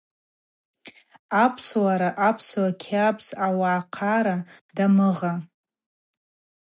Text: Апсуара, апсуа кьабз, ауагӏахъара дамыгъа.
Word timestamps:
Апсуара, 1.43 2.09
апсуа 2.27 2.69
кьабз, 2.81 3.25
ауагӏахъара 3.45 4.37
дамыгъа. 4.75 5.33